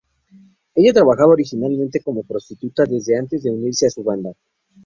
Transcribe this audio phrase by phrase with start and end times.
[0.73, 4.33] Ella trabaja originalmente como prostituta desde antes de unirse a su banda.